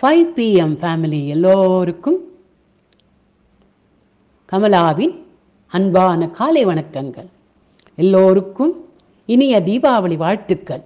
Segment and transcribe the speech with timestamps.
[0.00, 2.18] Five PM family எல்லோருக்கும்
[4.52, 5.14] கமலாவின்
[5.68, 7.28] அன்பான காலை வணக்கங்கள்.
[7.96, 8.88] எல்லோருக்கும்
[9.26, 10.82] இனிய தீபாவளி வாழ்த்துக்கள்.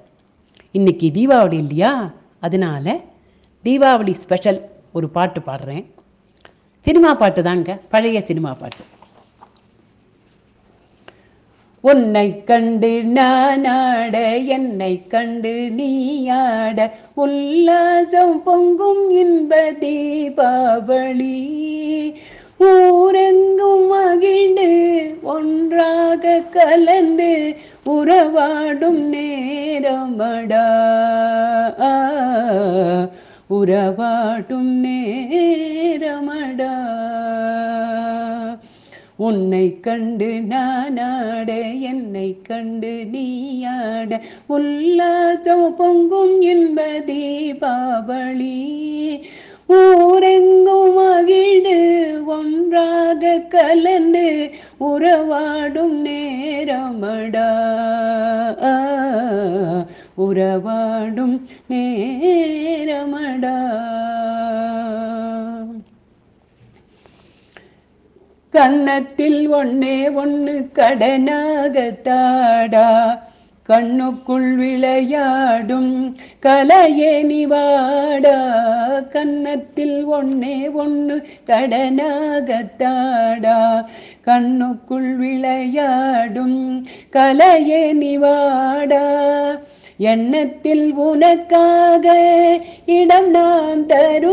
[0.73, 2.11] இன்னைக்கு தீபாவளி இல்லையா?
[2.41, 3.01] அதனால
[3.65, 5.87] தீபாவளி ஸ்பெஷல் ஒரு பாட்டு பாடுறேன்.
[6.81, 8.85] சினிமா பாட்டு தாங்க பழைய சினிமா பாட்டு.
[11.83, 21.57] உன்னை கண்டு நானாட என்னை கண்டு நீயாட உல்லாசம் பொங்கும் இன்ப தீபாவளி.
[22.59, 30.69] ஊரெங்கும் மகிழ்ந்து ஒன்றாக கலந்து உறவாடும் நேரமடா.
[33.51, 36.80] உறவாடும் நேரமடா.
[39.27, 44.21] உன்னை கண்டு நானாட என்னை கண்டு நீயாட.
[44.49, 48.59] உல்லாசம் பொங்கும் இன்ப தீபாவளி
[49.69, 51.79] ஊரெங்கும் மகிழ்ந்து
[52.27, 54.51] ஒன்றாக கலந்து
[54.81, 57.51] உறவாடும் நேரமடா.
[60.19, 63.57] உறவாடும் நேரமடா.
[68.51, 70.69] கன்னத்தில் ஒன்னே ஒன்று
[72.05, 73.19] தாடா.
[73.63, 78.41] கண்ணுக்குள் விளையாடும் கலையே நிவாடா.
[79.11, 83.85] கன்னத்தில் ஒன்னே ஒன்று கடனாகத்தாடா
[84.25, 89.29] கண்ணுக்குள் விளையாடும் கலையே நிவாடா.
[89.99, 92.17] எண்ணத்தில் உனக்காக
[92.87, 94.30] இடம் நான் தரும்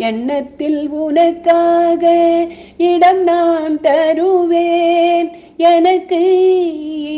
[0.00, 2.04] எண்ணத்தில் உனக்காக
[2.76, 5.30] இடம் நான் தருவேன்.
[5.56, 6.20] எனக்கு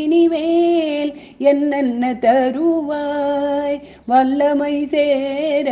[0.01, 3.81] இனிமேல் என்னென்ன தருவாய்?
[4.05, 5.69] வல்லமை சேர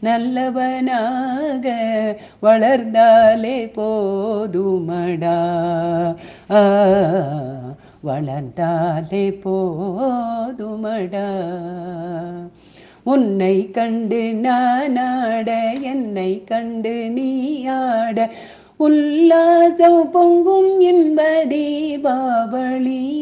[0.00, 1.66] நல்லவனாக
[2.42, 5.40] வளர்ந்தாலே போதுமடா.
[8.06, 11.28] வளர்ந்தாலே போதுமடா.
[13.04, 18.30] உன்னை கண்டு நானாட என்னை கண்டு நீயாட.
[18.80, 23.20] உல்லாசம் பொங்கும் இன்ப தீபாவளி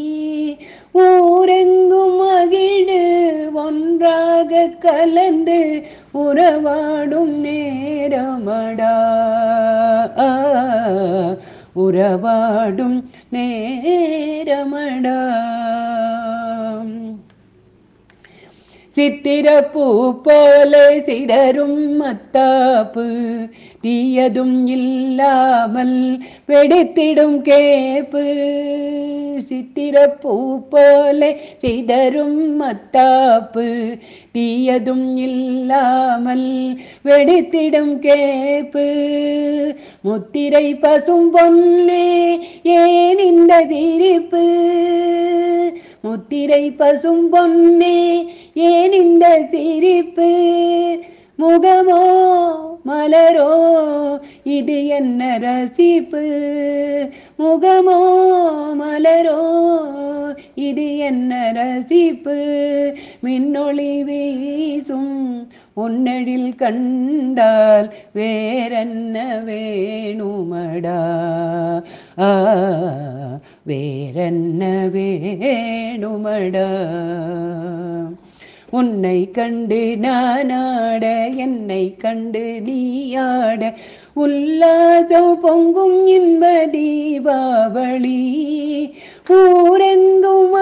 [0.94, 5.82] ஊரெங்கும் மகிழ் ஒன்றாக கலந்து
[6.14, 8.94] உறவாடும் நேரமடா.
[11.76, 15.18] உறவாடும் நேரமடா.
[19.00, 23.06] சித்திரப்பூ போல சிடரும் மத்தாப்பு.
[23.82, 26.18] தீயதும் இல்லாமல்
[26.48, 28.24] வெடித்திடும் கேப்பு.
[29.38, 33.98] சித்திரப்பூ போல சிதறும் மத்தாப்பு.
[34.34, 38.86] தீயதும் இல்லாமல் வெடித்திடும் கேப்பு.
[40.00, 44.58] முத்திரை பசும் பொன்னே ஏன் இந்த திரிப்பு
[46.02, 50.30] முத்திரை பசும் பொன்னே ஏன் இந்த சிரிப்பு?
[51.38, 52.02] முகமோ
[52.86, 53.50] மலரோ
[54.42, 56.22] இது என்ன ரசிப்பு?
[57.38, 57.98] முகமோ
[58.74, 59.40] மலரோ
[60.54, 62.36] இது என்ன ரசிப்பு?
[63.24, 71.00] மின்னொளி வீசும் உன்னடில் கண்டால் வேறென்ன வேணுமடா?
[73.64, 76.68] வேறென்ன வேணுமடா?
[78.70, 83.74] உன்னை கண்டு நானாட என்னை கண்டு நீயாட
[84.16, 88.20] உல்லாசம் பொங்கும் இன்ப தீபாவளி
[89.28, 90.54] ஊரெங்கும்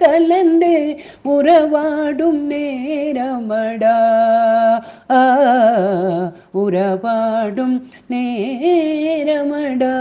[0.00, 3.96] கலந்து உறவாடும் நேரமடா.
[5.10, 5.20] ஆ
[6.54, 9.94] உறவாடும் நேரமடா.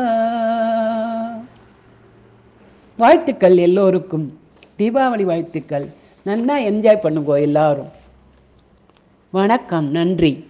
[2.97, 4.39] வாழ்த்துக்கள் எல்லோருக்கும்.
[4.77, 5.87] தீபாவளி வாழ்த்துக்கள்.
[6.23, 7.91] நல்லா என்ஜாய் பண்ணுங்க எல்லாரும்.
[9.29, 10.48] வணக்கம் நன்றி.